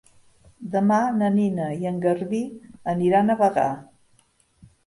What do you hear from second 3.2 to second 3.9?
a Bagà.